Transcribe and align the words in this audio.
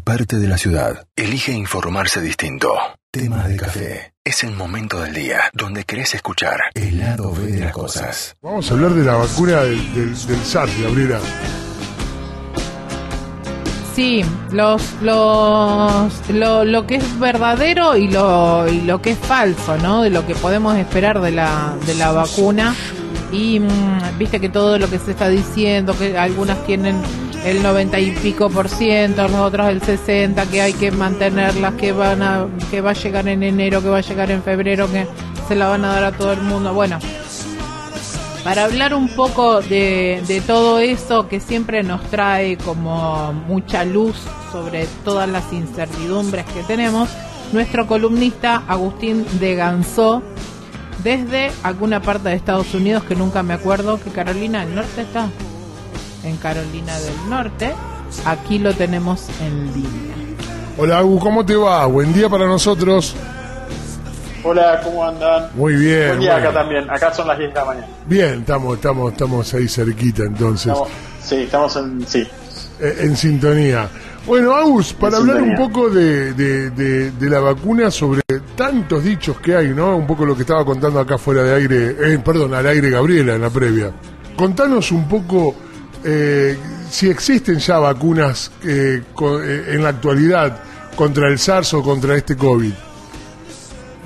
parte 0.00 0.36
de 0.36 0.48
la 0.48 0.58
ciudad. 0.58 1.06
Elige 1.16 1.52
informarse 1.52 2.20
distinto. 2.20 2.74
Temas 3.10 3.48
de 3.48 3.56
café. 3.56 4.12
Es 4.24 4.44
el 4.44 4.52
momento 4.52 5.00
del 5.00 5.14
día 5.14 5.50
donde 5.52 5.84
querés 5.84 6.14
escuchar 6.14 6.60
el 6.74 6.98
lado 6.98 7.32
B 7.32 7.46
de 7.46 7.60
las 7.60 7.72
cosas. 7.72 8.36
Vamos 8.42 8.70
a 8.70 8.74
hablar 8.74 8.92
de 8.92 9.04
la 9.04 9.14
vacuna 9.14 9.62
del, 9.62 9.94
del, 9.94 10.26
del 10.26 10.44
SARS, 10.44 10.82
Gabriela. 10.82 11.18
Sí, 13.94 14.24
los, 14.52 14.82
los, 15.02 16.12
lo, 16.30 16.64
lo 16.64 16.86
que 16.86 16.94
es 16.96 17.18
verdadero 17.18 17.96
y 17.96 18.08
lo, 18.08 18.66
y 18.68 18.82
lo 18.82 19.02
que 19.02 19.10
es 19.10 19.18
falso, 19.18 19.76
¿no? 19.78 20.02
De 20.02 20.10
lo 20.10 20.26
que 20.26 20.34
podemos 20.34 20.76
esperar 20.76 21.20
de 21.20 21.32
la, 21.32 21.76
de 21.86 21.94
la 21.96 22.12
vacuna. 22.12 22.74
Y 23.32 23.60
mm, 23.60 24.18
viste 24.18 24.40
que 24.40 24.48
todo 24.48 24.78
lo 24.78 24.88
que 24.88 24.98
se 24.98 25.12
está 25.12 25.28
diciendo, 25.28 25.96
que 25.96 26.18
algunas 26.18 26.64
tienen 26.66 26.96
el 27.44 27.62
90 27.62 27.98
y 28.00 28.10
pico 28.12 28.50
por 28.50 28.68
ciento, 28.68 29.26
otros 29.42 29.68
el 29.68 29.80
60, 29.80 30.46
que 30.46 30.60
hay 30.60 30.72
que 30.72 30.90
mantenerlas, 30.90 31.74
que 31.74 31.92
van 31.92 32.22
a, 32.22 32.46
que 32.70 32.80
va 32.80 32.90
a 32.90 32.94
llegar 32.94 33.28
en 33.28 33.42
enero, 33.42 33.82
que 33.82 33.88
va 33.88 33.98
a 33.98 34.02
llegar 34.02 34.30
en 34.30 34.42
febrero, 34.42 34.90
que 34.90 35.06
se 35.48 35.54
la 35.54 35.68
van 35.68 35.84
a 35.84 35.92
dar 35.92 36.04
a 36.04 36.12
todo 36.12 36.32
el 36.32 36.42
mundo. 36.42 36.74
Bueno, 36.74 36.98
para 38.44 38.64
hablar 38.64 38.94
un 38.94 39.08
poco 39.08 39.60
de, 39.60 40.42
todo 40.46 40.78
eso 40.78 41.28
que 41.28 41.40
siempre 41.40 41.82
nos 41.82 42.02
trae 42.04 42.56
como 42.56 43.32
mucha 43.32 43.84
luz 43.84 44.16
sobre 44.50 44.86
todas 45.04 45.28
las 45.28 45.52
incertidumbres 45.52 46.46
que 46.46 46.62
tenemos, 46.62 47.10
nuestro 47.52 47.86
columnista 47.86 48.62
Agustín 48.66 49.26
de 49.38 49.56
Gansó, 49.56 50.22
desde 51.02 51.50
alguna 51.62 52.00
parte 52.02 52.28
de 52.30 52.34
Estados 52.34 52.74
Unidos 52.74 53.04
que 53.04 53.14
nunca 53.14 53.42
me 53.42 53.54
acuerdo, 53.54 54.00
que 54.02 54.10
Carolina 54.10 54.64
del 54.64 54.74
Norte 54.74 55.02
está. 55.02 55.28
En 56.24 56.36
Carolina 56.36 56.98
del 56.98 57.30
Norte, 57.30 57.72
aquí 58.26 58.58
lo 58.58 58.74
tenemos 58.74 59.26
en 59.40 59.66
línea. 59.72 60.14
Hola, 60.76 60.98
Agus, 60.98 61.22
¿cómo 61.22 61.44
te 61.44 61.56
va? 61.56 61.86
Buen 61.86 62.12
día 62.12 62.28
para 62.28 62.46
nosotros. 62.46 63.14
Hola, 64.42 64.80
¿cómo 64.82 65.04
andan? 65.06 65.50
Muy 65.54 65.74
bien. 65.74 66.08
Buen 66.08 66.20
día 66.20 66.32
bueno. 66.34 66.48
acá 66.48 66.58
también. 66.60 66.90
Acá 66.90 67.12
son 67.12 67.28
las 67.28 67.38
10 67.38 67.50
de 67.50 67.54
la 67.60 67.64
mañana. 67.64 67.86
Bien, 68.06 68.40
estamos, 68.40 68.74
estamos, 68.76 69.12
estamos 69.12 69.54
ahí 69.54 69.68
cerquita 69.68 70.22
entonces, 70.24 70.66
Estamos, 70.72 70.88
sí, 71.22 71.34
estamos 71.36 71.76
en. 71.76 72.06
Sí. 72.06 72.26
eh, 72.80 72.96
en 73.00 73.16
sintonía. 73.16 73.88
Bueno, 74.26 74.54
Agus, 74.54 74.92
para 74.94 75.16
En 75.16 75.22
hablar 75.22 75.42
un 75.42 75.56
poco 75.56 75.88
de, 75.90 76.32
de- 76.34 76.70
de- 76.70 77.10
de 77.10 77.30
la 77.30 77.40
vacuna, 77.40 77.90
sobre 77.90 78.20
tantos 78.70 79.02
dichos 79.02 79.40
que 79.40 79.56
hay, 79.56 79.68
¿no? 79.68 79.96
Un 79.96 80.06
poco 80.06 80.24
lo 80.24 80.36
que 80.36 80.42
estaba 80.42 80.64
contando 80.64 81.00
acá 81.00 81.18
fuera 81.18 81.42
de 81.42 81.54
aire, 81.56 81.96
eh, 82.14 82.18
perdón, 82.24 82.54
al 82.54 82.64
aire 82.66 82.88
Gabriela 82.90 83.34
en 83.34 83.40
la 83.42 83.50
previa. 83.50 83.90
Contanos 84.36 84.92
un 84.92 85.08
poco 85.08 85.56
eh, 86.04 86.56
si 86.88 87.10
existen 87.10 87.58
ya 87.58 87.78
vacunas 87.80 88.52
eh, 88.64 89.02
co- 89.12 89.42
eh, 89.42 89.74
en 89.74 89.82
la 89.82 89.88
actualidad 89.88 90.56
contra 90.94 91.28
el 91.28 91.38
SARS 91.38 91.74
o 91.74 91.82
contra 91.82 92.14
este 92.16 92.36
COVID. 92.36 92.72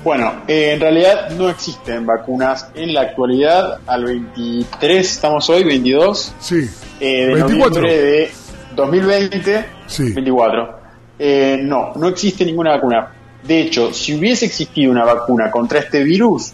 Bueno, 0.03 0.41
eh, 0.47 0.71
en 0.73 0.79
realidad 0.79 1.29
no 1.31 1.47
existen 1.49 2.05
vacunas 2.05 2.67
en 2.75 2.93
la 2.93 3.01
actualidad. 3.01 3.79
Al 3.85 4.03
23, 4.05 5.11
estamos 5.11 5.47
hoy, 5.49 5.63
22 5.63 6.33
Sí. 6.39 6.69
de 6.99 7.33
24. 7.33 7.81
noviembre 7.81 7.97
de 8.01 8.31
2020. 8.75 9.65
Sí. 9.87 10.11
24. 10.13 10.79
Eh, 11.19 11.59
no, 11.61 11.93
no 11.95 12.07
existe 12.07 12.43
ninguna 12.45 12.71
vacuna. 12.71 13.11
De 13.47 13.61
hecho, 13.61 13.93
si 13.93 14.15
hubiese 14.17 14.45
existido 14.45 14.91
una 14.91 15.05
vacuna 15.05 15.51
contra 15.51 15.79
este 15.79 16.03
virus, 16.03 16.53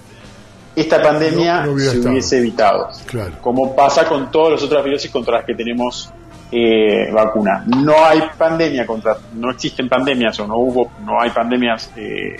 esta 0.75 1.01
pandemia 1.01 1.61
No, 1.61 1.65
no 1.67 1.71
hubiera 1.73 1.91
se 1.91 1.97
estado. 1.97 2.11
hubiese 2.13 2.37
evitado. 2.37 2.89
Claro. 3.05 3.31
Como 3.41 3.75
pasa 3.75 4.05
con 4.07 4.31
todas 4.31 4.53
las 4.53 4.63
otras 4.63 4.83
virus 4.83 5.07
contra 5.09 5.37
las 5.37 5.45
que 5.45 5.53
tenemos 5.55 6.11
eh, 6.53 7.09
vacuna. 7.13 7.63
No 7.65 8.03
hay 8.05 8.21
pandemia 8.37 8.85
contra, 8.85 9.17
no 9.35 9.51
existen 9.51 9.87
pandemias 9.87 10.37
o 10.41 10.47
no 10.47 10.57
hubo, 10.57 10.91
no 11.05 11.21
hay 11.21 11.29
pandemias, 11.29 11.89
eh, 11.95 12.35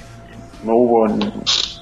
no 0.65 0.75
hubo 0.75 1.07
en- 1.07 1.31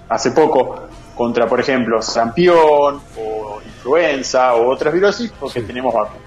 hace 0.07 0.29
poco 0.31 0.89
contra, 1.15 1.47
por 1.47 1.59
ejemplo, 1.59 1.99
sarampión 2.03 3.01
o 3.19 3.59
influenza 3.65 4.53
o 4.53 4.69
otras 4.71 4.93
virosis 4.93 5.31
porque 5.39 5.61
Sí. 5.61 5.65
tenemos 5.65 5.91
vacunas. 5.91 6.21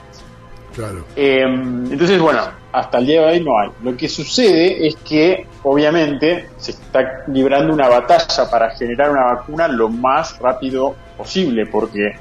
Claro. 0.74 1.04
Eh, 1.14 1.42
entonces, 1.44 2.20
bueno, 2.20 2.40
hasta 2.72 2.98
el 2.98 3.06
día 3.06 3.20
de 3.20 3.26
hoy 3.32 3.44
no 3.44 3.58
hay. 3.58 3.70
Lo 3.82 3.96
que 3.96 4.08
sucede 4.08 4.86
es 4.86 4.96
que, 4.96 5.46
obviamente, 5.62 6.48
se 6.56 6.72
está 6.72 7.24
librando 7.28 7.72
una 7.72 7.88
batalla 7.88 8.50
para 8.50 8.70
generar 8.70 9.10
una 9.10 9.34
vacuna 9.34 9.68
lo 9.68 9.88
más 9.88 10.38
rápido 10.38 10.96
posible, 11.16 11.66
porque 11.66 12.16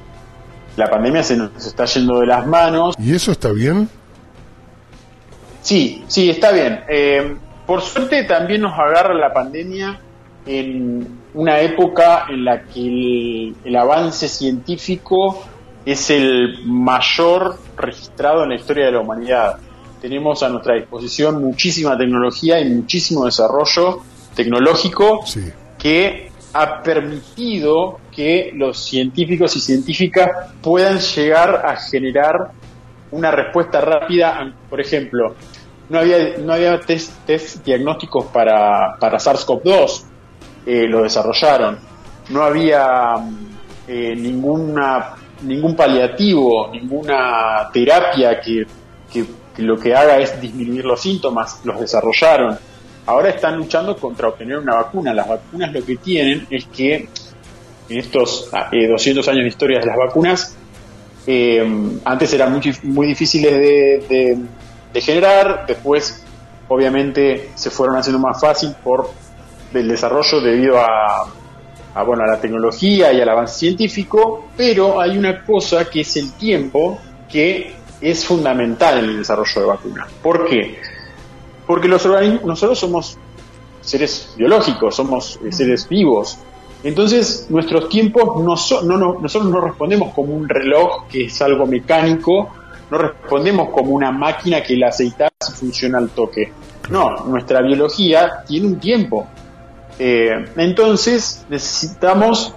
la 0.75 0.89
pandemia 0.89 1.23
se 1.23 1.37
nos 1.37 1.65
está 1.65 1.85
yendo 1.85 2.19
de 2.19 2.27
las 2.27 2.45
manos. 2.45 2.95
¿Y 2.99 3.15
eso 3.15 3.31
está 3.31 3.51
bien? 3.51 3.89
Sí, 5.61 6.03
sí, 6.07 6.29
está 6.29 6.51
bien. 6.51 6.81
Eh, 6.89 7.35
por 7.65 7.81
suerte 7.81 8.23
también 8.23 8.61
nos 8.61 8.77
agarra 8.77 9.13
la 9.13 9.31
pandemia 9.31 9.99
en 10.45 11.21
una 11.33 11.59
época 11.59 12.25
en 12.29 12.43
la 12.43 12.63
que 12.63 12.81
el, 12.81 13.55
el 13.63 13.75
avance 13.75 14.27
científico 14.27 15.43
es 15.85 16.09
el 16.09 16.65
mayor 16.65 17.57
registrado 17.77 18.43
en 18.43 18.49
la 18.49 18.55
historia 18.55 18.87
de 18.87 18.91
la 18.91 18.99
humanidad. 18.99 19.57
Tenemos 20.01 20.41
a 20.43 20.49
nuestra 20.49 20.75
disposición 20.75 21.41
muchísima 21.43 21.97
tecnología 21.97 22.59
y 22.59 22.69
muchísimo 22.69 23.25
desarrollo 23.25 23.99
tecnológico 24.35 25.21
Sí. 25.25 25.51
que 25.77 26.31
ha 26.53 26.81
permitido 26.81 27.99
que 28.11 28.51
los 28.55 28.77
científicos 28.83 29.55
y 29.55 29.59
científicas 29.61 30.29
puedan 30.61 30.99
llegar 30.99 31.63
a 31.65 31.75
generar 31.77 32.51
una 33.11 33.31
respuesta 33.31 33.79
rápida. 33.81 34.53
Por 34.69 34.81
ejemplo, 34.81 35.35
no 35.89 35.99
había, 35.99 36.37
no 36.39 36.53
había 36.53 36.79
test, 36.79 37.11
test 37.25 37.63
diagnósticos 37.63 38.25
para, 38.25 38.95
para 38.99 39.17
SARS-CoV-2, 39.17 40.03
eh, 40.65 40.87
lo 40.87 41.03
desarrollaron. 41.03 41.77
No 42.29 42.43
había 42.43 43.15
eh, 43.87 44.15
ninguna, 44.15 45.15
ningún 45.43 45.75
paliativo, 45.75 46.69
ninguna 46.71 47.69
terapia 47.73 48.39
que- 48.39 48.65
que 49.11 49.25
lo 49.61 49.77
que 49.77 49.95
haga 49.95 50.17
es 50.17 50.39
disminuir 50.39 50.85
los 50.85 51.01
síntomas, 51.01 51.61
los 51.63 51.79
desarrollaron. 51.79 52.57
Ahora 53.05 53.29
están 53.29 53.57
luchando 53.57 53.95
contra 53.97 54.27
obtener 54.27 54.57
una 54.57 54.75
vacuna. 54.75 55.13
Las 55.13 55.27
vacunas 55.27 55.73
lo 55.73 55.83
que 55.83 55.97
tienen 55.97 56.47
es 56.49 56.65
que 56.65 57.07
en 57.89 57.97
estos 57.97 58.49
eh, 58.71 58.87
200 58.87 59.27
años 59.27 59.41
de 59.41 59.47
historia 59.47 59.79
de 59.79 59.85
las 59.85 59.97
vacunas, 59.97 60.55
eh, 61.27 61.99
antes 62.05 62.33
eran 62.33 62.51
muy, 62.51 62.61
muy 62.83 63.07
difíciles 63.07 63.51
de, 63.53 64.37
generar, 65.01 65.65
después 65.67 66.23
obviamente 66.67 67.51
se 67.55 67.69
fueron 67.69 67.97
haciendo 67.97 68.19
más 68.19 68.39
fácil 68.39 68.73
por 68.83 69.09
el 69.73 69.87
desarrollo 69.87 70.41
debido 70.41 70.79
a, 70.79 71.27
bueno, 72.05 72.23
a 72.23 72.27
la 72.27 72.39
tecnología 72.39 73.11
y 73.13 73.21
al 73.21 73.29
avance 73.29 73.59
científico, 73.59 74.49
pero 74.57 74.99
hay 74.99 75.17
una 75.17 75.43
cosa 75.43 75.85
que 75.85 76.01
es 76.01 76.15
el 76.17 76.33
tiempo 76.33 76.99
que 77.29 77.73
es 78.01 78.25
fundamental 78.25 78.99
en 78.99 79.05
el 79.05 79.17
desarrollo 79.19 79.61
de 79.61 79.67
vacunas. 79.67 80.11
¿Por 80.23 80.45
qué? 80.47 80.79
Porque 81.67 81.87
los 81.87 82.05
organismos, 82.05 82.43
nosotros 82.43 82.79
somos 82.79 83.17
seres 83.81 84.33
biológicos, 84.35 84.95
somos 84.95 85.39
eh, 85.45 85.51
seres 85.51 85.87
vivos. 85.87 86.37
Entonces, 86.83 87.45
nuestros 87.49 87.89
tiempos 87.89 88.43
no 88.43 88.57
son, 88.57 88.87
no, 88.87 88.97
no- 88.97 89.19
nosotros 89.19 89.51
no 89.51 89.61
respondemos 89.61 90.13
como 90.13 90.33
un 90.33 90.49
reloj 90.49 91.07
que 91.07 91.25
es 91.25 91.41
algo 91.41 91.65
mecánico, 91.67 92.49
no 92.89 92.97
respondemos 92.97 93.69
como 93.69 93.91
una 93.91 94.11
máquina 94.11 94.61
que 94.63 94.75
la 94.75 94.87
aceitas 94.89 95.29
y 95.47 95.51
funciona 95.53 95.99
al 95.99 96.09
toque. 96.09 96.51
No, 96.89 97.25
nuestra 97.27 97.61
biología 97.61 98.43
tiene 98.47 98.67
un 98.67 98.79
tiempo. 98.79 99.27
Eh, 99.99 100.31
entonces, 100.57 101.45
necesitamos 101.49 102.53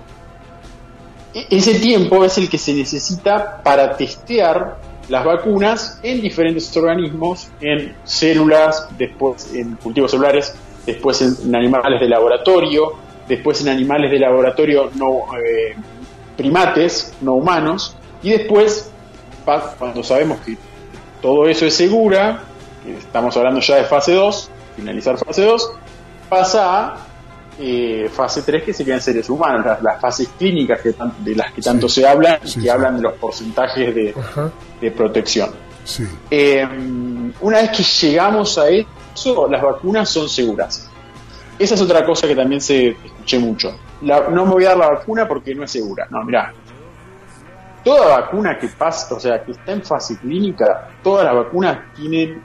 e- 1.35 1.47
ese 1.51 1.75
tiempo 1.79 2.25
es 2.25 2.39
el 2.39 2.49
que 2.49 2.57
se 2.59 2.73
necesita 2.73 3.63
para 3.63 3.97
testear 3.97 4.79
las 5.09 5.25
vacunas 5.25 6.01
en 6.03 6.21
diferentes 6.21 6.75
organismos, 6.77 7.49
en 7.61 7.95
células, 8.05 8.89
después 8.97 9.55
en 9.55 9.77
cultivos 9.77 10.11
celulares, 10.11 10.55
después 10.87 11.21
en, 11.23 11.55
animales 11.55 12.01
de 12.01 12.09
laboratorio, 12.09 12.93
después 13.29 13.61
en 13.61 13.69
animales 13.69 14.11
de 14.11 14.19
laboratorio 14.19 14.91
no 14.95 15.25
eh, 15.37 15.75
primates, 16.37 17.15
no 17.21 17.35
humanos, 17.35 17.97
y 18.23 18.31
después, 18.31 18.91
cuando 19.79 20.03
sabemos 20.03 20.41
que 20.41 20.57
todo 21.21 21.47
eso 21.49 21.67
es 21.67 21.75
segura, 21.75 22.43
estamos 22.87 23.37
hablando 23.37 23.61
ya 23.61 23.77
de 23.77 23.85
fase 23.85 24.15
2, 24.15 24.51
finalizar 24.77 25.19
fase 25.19 25.45
2, 25.45 25.73
pasa 26.29 26.87
a 26.87 27.04
eh, 27.59 28.09
fase 28.13 28.43
3 28.43 28.63
que 28.65 28.73
serían 28.73 29.01
seres 29.01 29.29
humanos, 29.31 29.65
las, 29.65 29.83
las 29.83 30.01
fases 30.01 30.29
clínicas 30.39 30.81
que 30.81 30.93
tan- 30.93 31.25
de 31.25 31.35
las 31.37 31.53
que 31.53 31.63
tanto 31.63 31.89
Sí. 31.89 32.01
se 32.01 32.09
habla, 32.09 32.41
y 32.43 32.49
Sí, 32.49 32.55
que 32.55 32.61
sí. 32.63 32.69
hablan 32.69 32.97
de 32.97 33.03
los 33.03 33.13
porcentajes 33.15 33.95
de, 33.95 34.91
protección. 34.91 35.51
Eh, 36.31 36.67
una 37.41 37.59
vez 37.59 37.71
que 37.71 37.83
llegamos 37.83 38.59
a 38.59 38.69
eso, 38.69 39.49
las 39.51 39.63
vacunas 39.63 40.09
son 40.09 40.29
seguras. 40.29 40.91
Esa 41.59 41.75
es 41.75 41.81
otra 41.81 42.05
cosa 42.05 42.27
que 42.27 42.35
también 42.35 42.61
se 42.61 42.89
escuché 42.89 43.39
mucho. 43.39 43.77
La- 44.03 44.29
no 44.29 44.45
me 44.47 44.53
voy 44.53 44.65
a 44.65 44.71
dar 44.71 44.79
la 44.79 44.89
vacuna 44.91 45.29
porque 45.29 45.55
no 45.55 45.63
es 45.65 45.71
segura. 45.71 46.07
No, 46.11 46.23
mira. 46.25 46.53
Toda 47.85 48.19
vacuna 48.21 48.59
que 48.59 48.69
pasa, 48.69 49.15
o 49.15 49.21
sea, 49.21 49.45
que 49.45 49.53
está 49.53 49.73
en 49.73 49.83
fase 49.83 50.17
clínica, 50.19 50.89
todas 51.03 51.25
las 51.27 51.35
vacunas 51.35 51.79
tienen, 51.95 52.43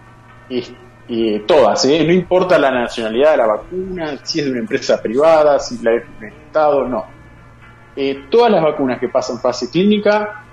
es- 0.50 0.72
eh, 1.10 1.44
todas, 1.48 1.84
¿eh? 1.86 2.04
no 2.06 2.14
importa 2.14 2.58
la 2.60 2.70
nacionalidad 2.72 3.32
de 3.32 3.38
la 3.38 3.48
vacuna, 3.48 4.20
si 4.24 4.40
es 4.40 4.46
de 4.46 4.52
una 4.52 4.60
empresa 4.60 5.02
privada, 5.02 5.58
si 5.60 5.78
la 5.84 5.94
es 5.96 6.04
de 6.20 6.28
un 6.28 6.34
Estado, 6.34 6.88
no. 6.88 7.06
Eh, 7.96 8.26
todas 8.30 8.52
las 8.52 8.62
vacunas 8.64 9.00
que 9.00 9.10
pasan 9.10 9.40
fase 9.40 9.70
clínica 9.72 10.44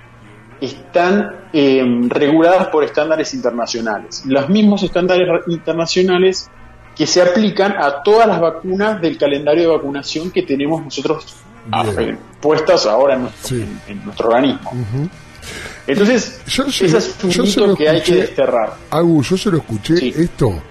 están 0.60 1.48
eh, 1.52 1.84
reguladas 2.08 2.68
por 2.68 2.82
estándares 2.84 3.34
internacionales. 3.34 4.22
Los 4.26 4.48
mismos 4.48 4.82
estándares 4.82 5.28
internacionales 5.48 6.50
que 6.96 7.06
se 7.06 7.20
aplican 7.20 7.72
a 7.78 8.02
todas 8.02 8.26
las 8.26 8.40
vacunas 8.40 9.00
del 9.02 9.18
calendario 9.18 9.62
de 9.70 9.76
vacunación 9.76 10.30
que 10.30 10.42
tenemos 10.42 10.82
nosotros 10.82 11.36
Bien. 11.98 12.18
puestas 12.40 12.86
ahora 12.86 13.14
en 13.16 13.22
nuestro, 13.22 13.56
Sí. 13.56 13.62
en- 13.86 13.98
en 13.98 14.04
nuestro 14.06 14.28
organismo. 14.28 14.70
Entonces, 15.86 16.40
Yo 16.46 16.70
se 16.70 16.86
ese 16.86 16.98
es 16.98 17.14
un 17.22 17.30
yo 17.30 17.42
mito 17.44 17.76
que 17.76 17.88
hay 17.88 18.02
que 18.02 18.14
desterrar. 18.16 18.74
Agu, 18.90 19.22
yo 19.22 19.36
se 19.36 19.50
lo 19.50 19.58
escuché 19.58 19.96
Sí. 19.96 20.14
esto 20.16 20.62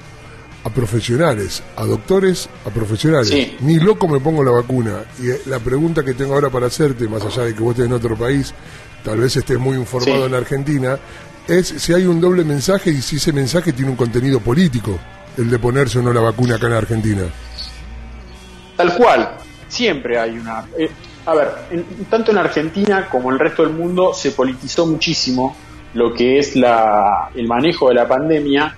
a 0.63 0.69
profesionales, 0.69 1.61
a 1.75 1.85
doctores, 1.85 2.49
a 2.65 2.69
profesionales. 2.69 3.29
Sí. 3.29 3.55
Ni 3.61 3.79
loco 3.79 4.07
me 4.07 4.19
pongo 4.19 4.43
la 4.43 4.51
vacuna. 4.51 5.03
Y 5.21 5.29
eh, 5.29 5.41
la 5.45 5.59
pregunta 5.59 6.03
que 6.03 6.13
tengo 6.15 6.33
ahora 6.33 6.49
para 6.49 6.67
hacerte, 6.67 7.07
más 7.07 7.23
allá 7.23 7.43
de 7.43 7.53
que 7.53 7.61
vos 7.61 7.71
estés 7.71 7.85
en 7.85 7.93
otro 7.93 8.15
país, 8.17 8.53
tal 9.03 9.19
vez 9.19 9.35
estés 9.37 9.59
muy 9.59 9.77
informado 9.77 10.17
Sí. 10.21 10.23
en 10.23 10.33
Argentina, 10.33 10.97
es 11.47 11.67
si 11.67 11.93
hay 11.93 12.05
un 12.07 12.19
doble 12.19 12.43
mensaje 12.43 12.89
y 12.89 13.01
si 13.01 13.17
ese 13.17 13.31
mensaje 13.31 13.73
tiene 13.73 13.91
un 13.91 13.97
contenido 13.97 14.39
político, 14.39 14.97
el 15.37 15.49
de 15.51 15.59
ponerse 15.59 15.99
o 15.99 16.01
no 16.01 16.11
la 16.11 16.21
vacuna 16.21 16.55
acá 16.55 16.65
en 16.67 16.73
Argentina. 16.73 17.21
Tal 18.75 18.95
cual, 18.97 19.37
siempre 19.75 20.17
hay 20.17 20.37
una... 20.37 20.65
eh, 20.77 20.89
a 21.25 21.33
ver, 21.35 21.47
en- 21.71 22.05
tanto 22.09 22.31
en 22.31 22.37
Argentina 22.37 23.07
como 23.09 23.29
en 23.29 23.33
el 23.33 23.39
resto 23.39 23.63
del 23.63 23.73
mundo 23.73 24.13
se 24.13 24.31
politizó 24.31 24.85
muchísimo 24.87 25.55
lo 25.93 26.13
que 26.13 26.39
es 26.39 26.55
la, 26.55 27.29
el 27.35 27.47
manejo 27.47 27.89
de 27.89 27.95
la 27.95 28.07
pandemia 28.07 28.75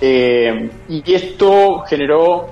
eh, 0.00 0.70
y 0.88 1.12
esto 1.14 1.80
generó 1.88 2.50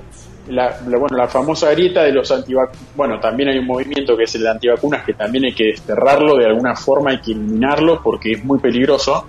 la, 0.49 0.79
la- 0.87 0.99
bueno, 0.99 1.17
la 1.17 1.29
famosa 1.29 1.71
grieta 1.73 2.03
de 2.03 2.13
los 2.13 2.31
antivacunas. 2.31 2.81
Bueno, 2.95 3.21
también 3.21 3.49
hay 3.51 3.59
un 3.59 3.67
movimiento 3.67 4.17
que 4.17 4.25
es 4.25 4.35
el 4.37 4.43
de 4.43 4.51
antivacunas 4.51 5.05
que 5.05 5.15
también 5.15 5.45
hay 5.45 5.53
que 5.55 5.65
desterrarlo 5.67 6.37
de 6.37 6.47
alguna 6.47 6.75
forma, 6.77 7.11
hay 7.11 7.21
que 7.21 7.33
eliminarlo 7.33 8.01
porque 8.03 8.33
es 8.33 8.45
muy 8.45 8.59
peligroso. 8.59 9.27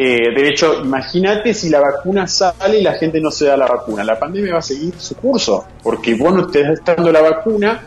Eh, 0.00 0.32
de 0.32 0.48
hecho, 0.48 0.80
imagínate 0.84 1.52
si 1.52 1.68
la 1.70 1.80
vacuna 1.80 2.28
sale 2.28 2.78
y 2.78 2.82
la 2.82 2.92
gente 2.94 3.20
no 3.20 3.32
se 3.32 3.46
da 3.46 3.56
la 3.56 3.66
vacuna. 3.66 4.04
La 4.04 4.16
pandemia 4.18 4.52
va 4.52 4.58
a 4.60 4.62
seguir 4.62 4.94
su 4.96 5.16
curso, 5.16 5.64
porque 5.82 6.14
vos 6.14 6.32
no 6.32 6.46
te 6.46 6.60
estás 6.72 6.94
dando 6.96 7.10
la 7.10 7.20
vacuna 7.20 7.82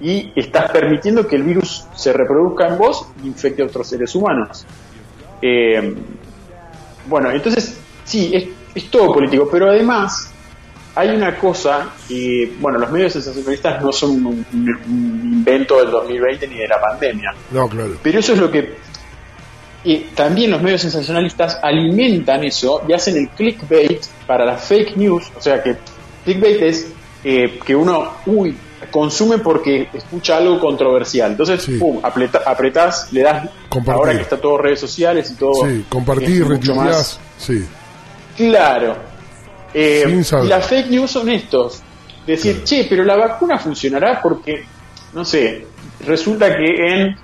y 0.00 0.32
estás 0.34 0.70
permitiendo 0.70 1.26
que 1.28 1.36
el 1.36 1.42
virus 1.42 1.84
se 1.94 2.14
reproduzca 2.14 2.66
en 2.68 2.78
vos 2.78 3.06
e 3.22 3.26
infecte 3.26 3.60
a 3.62 3.66
otros 3.66 3.86
seres 3.86 4.14
humanos. 4.14 4.64
Eh, 5.42 5.94
bueno, 7.06 7.30
entonces, 7.30 7.76
sí, 8.04 8.30
es, 8.34 8.44
es 8.74 8.90
todo 8.90 9.12
político, 9.12 9.46
pero 9.52 9.68
además 9.70 10.30
hay 10.94 11.10
una 11.10 11.36
cosa 11.36 11.90
que, 12.08 12.54
bueno, 12.60 12.78
los 12.78 12.90
medios 12.90 13.12
sensacionalistas 13.12 13.82
no 13.82 13.92
son 13.92 14.10
un, 14.12 14.26
un- 14.26 14.44
un 14.86 15.20
invento 15.34 15.76
del 15.78 15.90
2020 15.90 16.48
ni 16.48 16.56
de 16.56 16.68
la 16.68 16.80
pandemia. 16.80 17.34
No, 17.50 17.68
claro. 17.68 17.92
Pero 18.02 18.18
eso 18.18 18.32
es 18.32 18.38
lo 18.38 18.50
que 18.50 18.76
y 19.84 19.96
también 20.14 20.50
los 20.50 20.60
medios 20.62 20.82
sensacionalistas 20.82 21.58
alimentan 21.62 22.44
eso 22.44 22.82
y 22.88 22.92
hacen 22.92 23.16
el 23.16 23.28
clickbait 23.30 24.02
para 24.26 24.44
las 24.44 24.62
fake 24.64 24.96
news. 24.96 25.30
O 25.36 25.40
sea 25.40 25.62
que 25.62 25.76
clickbait 26.24 26.60
es 26.62 26.88
eh, 27.24 27.58
que 27.64 27.74
uno, 27.76 28.12
uy, 28.26 28.56
consume 28.90 29.38
porque 29.38 29.88
escucha 29.92 30.36
algo 30.38 30.58
controversial. 30.58 31.30
Entonces, 31.32 31.62
Sí. 31.62 31.76
pum, 31.78 31.98
apreta- 32.02 32.42
apretás, 32.46 33.12
le 33.12 33.22
das, 33.22 33.48
Compartir. 33.68 33.94
ahora 34.00 34.12
que 34.16 34.22
está 34.22 34.36
todo 34.38 34.56
redes 34.58 34.80
sociales 34.80 35.30
y 35.30 35.34
todo. 35.34 35.66
Sí, 35.66 35.84
compartí, 35.88 36.32
es 36.40 36.46
mucho 36.48 36.74
más- 36.74 37.18
Sí, 37.38 37.64
Claro. 38.36 38.96
Eh, 39.74 40.22
y 40.44 40.46
las 40.48 40.66
fake 40.66 40.88
news 40.90 41.10
son 41.10 41.28
estos. 41.28 41.82
Decir, 42.26 42.52
Claro. 42.52 42.66
che, 42.66 42.86
pero 42.88 43.04
la 43.04 43.16
vacuna 43.16 43.58
funcionará 43.58 44.20
porque, 44.22 44.64
no 45.14 45.24
sé, 45.24 45.66
resulta 46.06 46.56
que 46.56 46.64
en 46.64 47.16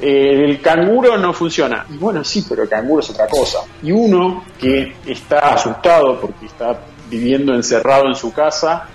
eh, 0.00 0.44
el 0.44 0.60
canguro 0.60 1.16
no 1.16 1.32
funciona. 1.32 1.86
Y 1.90 1.96
bueno, 1.96 2.22
sí, 2.24 2.44
pero 2.48 2.62
el 2.62 2.68
canguro 2.68 3.00
es 3.00 3.10
otra 3.10 3.26
cosa. 3.26 3.58
Y 3.82 3.90
uno 3.90 4.44
que 4.58 4.96
está 5.06 5.54
asustado 5.54 6.20
porque 6.20 6.46
está 6.46 6.78
viviendo 7.08 7.54
encerrado 7.54 8.06
en 8.06 8.14
su 8.14 8.32
casa, 8.32 8.88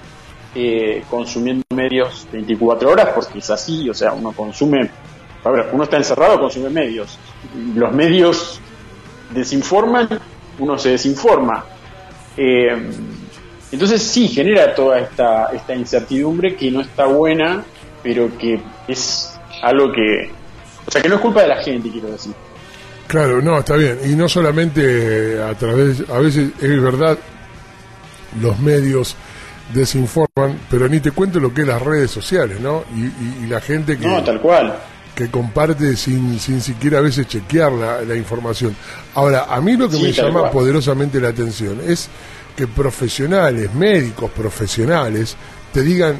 eh, 0.55 1.03
consumiendo 1.09 1.63
medios 1.73 2.27
24 2.31 2.89
horas, 2.89 3.09
porque 3.13 3.39
es 3.39 3.50
así, 3.50 3.89
o 3.89 3.94
sea, 3.94 4.13
uno 4.13 4.31
consume, 4.31 4.89
a 5.44 5.50
uno 5.71 5.83
está 5.83 5.97
encerrado, 5.97 6.39
consume 6.39 6.69
medios. 6.69 7.17
Los 7.75 7.91
medios 7.91 8.61
desinforman, 9.31 10.07
uno 10.59 10.77
se 10.77 10.89
desinforma. 10.89 11.65
Eh, 12.38 12.91
entonces 13.71 14.03
sí, 14.03 14.27
genera 14.27 14.73
toda 14.75 15.00
esta, 15.00 15.47
esta 15.47 15.75
incertidumbre 15.75 16.55
que 16.55 16.69
no 16.71 16.81
está 16.81 17.07
buena, 17.07 17.63
pero 18.03 18.38
que 18.38 18.61
es 18.88 19.38
algo 19.61 19.91
que... 19.91 20.42
O 20.88 20.91
sea, 20.91 21.01
que 21.01 21.09
no 21.09 21.15
es 21.15 21.21
culpa 21.21 21.41
de 21.41 21.47
la 21.47 21.57
gente, 21.63 21.89
quiero 21.89 22.09
decir. 22.12 22.33
Claro, 23.07 23.41
no, 23.41 23.59
está 23.59 23.75
bien. 23.75 24.00
Y 24.06 24.09
no 24.15 24.27
solamente 24.30 25.41
a 25.41 25.53
través, 25.56 26.03
a 26.09 26.19
veces 26.19 26.50
es 26.62 26.81
verdad, 26.81 27.18
los 28.41 28.57
medios 28.59 29.15
desinforman, 29.74 30.59
pero 30.69 30.88
ni 30.89 31.00
te 31.00 31.12
cuento 31.12 31.39
lo 31.39 31.53
que 31.53 31.62
es 31.62 31.68
las 31.68 31.81
redes 31.81 32.12
sociales, 32.12 32.59
¿no? 32.59 32.83
Y, 32.95 33.01
y- 33.06 33.39
y 33.44 33.47
la 33.47 33.62
gente 33.62 33.97
que, 33.97 34.06
No, 34.07 34.24
tal 34.24 34.41
cual. 34.41 34.75
que 35.15 35.30
comparte 35.30 35.95
sin, 35.95 36.39
sin 36.39 36.59
siquiera 36.62 36.97
a 37.00 37.01
veces 37.01 37.27
chequear 37.27 37.71
la, 37.71 38.01
la 38.01 38.15
información. 38.15 38.75
Ahora, 39.15 39.45
a 39.50 39.62
mí 39.62 39.77
lo 39.77 39.89
que 39.89 39.97
Sí, 39.97 40.03
me 40.03 40.12
llama 40.12 40.39
cual. 40.41 40.51
poderosamente 40.51 41.19
la 41.21 41.29
atención 41.29 41.79
es 41.88 42.09
que 42.56 42.68
profesionales, 42.68 43.74
médicos 43.74 44.29
profesionales, 44.31 45.36
te 45.71 45.81
digan, 45.81 46.18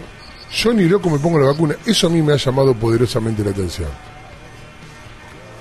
yo 0.52 0.74
ni 0.74 0.84
loco 0.86 1.10
me 1.10 1.20
pongo 1.20 1.40
la 1.40 1.48
vacuna. 1.48 1.76
Eso 1.86 2.08
a 2.08 2.10
mí 2.10 2.22
me 2.22 2.34
ha 2.34 2.38
llamado 2.38 2.74
poderosamente 2.76 3.44
la 3.44 3.52
atención. 3.52 3.90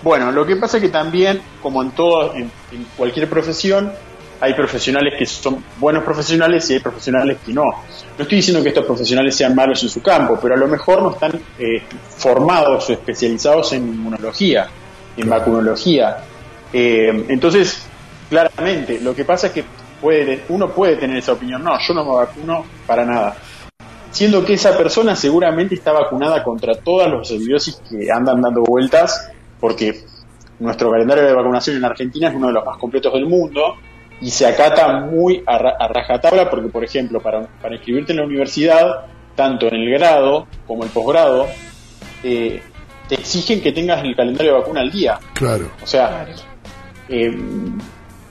Bueno, 0.03 0.33
lo 0.33 0.45
que 0.47 0.57
pasa 0.57 0.79
es 0.79 0.83
que 0.83 0.89
también, 0.89 1.41
como 1.63 1.83
en 1.83 1.93
todo, 1.93 2.35
en, 2.35 2.51
en 2.73 2.87
cualquier 2.97 3.29
profesión, 3.29 3.93
hay 4.41 4.55
profesionales 4.55 5.15
que 5.17 5.25
son 5.25 5.65
buenos 5.79 6.03
profesionales 6.03 6.69
y 6.69 6.75
hay 6.75 6.81
profesionales 6.81 7.39
que 7.47 7.53
no. 7.53 7.63
No 7.63 8.23
estoy 8.23 8.39
diciendo 8.39 8.61
que 8.63 8.71
estos 8.71 8.85
profesionales 8.85 9.37
sean 9.37 9.55
malos 9.55 9.81
en 9.85 9.89
su 9.89 10.03
campo, 10.03 10.37
pero 10.43 10.55
a 10.55 10.59
lo 10.59 10.67
mejor 10.67 11.01
no 11.03 11.11
están 11.13 11.41
eh, 11.59 11.81
formados 12.17 12.91
o 12.91 12.93
especializados 12.93 13.73
en 13.75 13.87
inmunología, 13.89 14.67
en 15.17 15.27
Claro. 15.27 15.41
vacunología. 15.41 16.17
Eh, 16.73 17.27
entonces, 17.29 17.87
claramente, 18.29 18.99
lo 19.01 19.15
que 19.15 19.25
pasa 19.25 19.47
es 19.47 19.53
que 19.53 19.65
puede, 20.01 20.43
uno 20.49 20.71
puede 20.71 20.97
tener 20.97 21.19
esa 21.19 21.35
opinión. 21.35 21.63
No, 21.63 21.79
yo 21.79 21.95
no 21.95 22.05
me 22.05 22.13
vacuno 22.13 22.65
para 22.85 23.05
nada. 23.05 23.37
Siendo 24.11 24.45
que 24.45 24.55
esa 24.55 24.77
persona 24.77 25.15
seguramente 25.15 25.77
está 25.77 25.93
vacunada 25.93 26.43
contra 26.43 26.75
todas 26.75 27.09
las 27.09 27.31
virosis 27.39 27.81
que 27.89 28.11
andan 28.11 28.43
dando 28.43 28.63
vueltas, 28.63 29.31
porque 29.63 30.05
nuestro 30.59 30.91
calendario 30.91 31.25
de 31.25 31.33
vacunación 31.33 31.77
en 31.77 31.85
Argentina 31.85 32.29
es 32.29 32.35
uno 32.35 32.49
de 32.49 32.53
los 32.55 32.65
más 32.67 32.77
completos 32.79 33.13
del 33.13 33.27
mundo 33.27 33.77
y 34.21 34.29
se 34.31 34.45
acata 34.47 35.01
muy 35.01 35.43
a, 35.47 35.57
ra- 35.59 35.77
a 35.79 35.87
rajatabla 35.89 36.51
porque, 36.51 36.69
por 36.69 36.83
ejemplo, 36.85 37.21
para, 37.21 37.47
para 37.63 37.77
inscribirte 37.77 38.11
en 38.13 38.19
la 38.19 38.25
universidad, 38.25 39.07
tanto 39.37 39.69
en 39.69 39.75
el 39.77 39.91
grado 39.91 40.47
como 40.67 40.83
el 40.85 40.91
posgrado, 40.91 41.47
eh, 42.25 42.61
te 43.09 43.15
exigen 43.15 43.61
que 43.63 43.71
tengas 43.73 44.03
el 44.05 44.15
calendario 44.17 44.53
de 44.55 44.59
vacuna 44.59 44.81
al 44.81 44.91
día. 44.91 45.19
Claro. 45.35 45.71
O 45.83 45.87
sea, 45.87 46.09
Claro. 46.27 46.33
eh, 47.09 47.37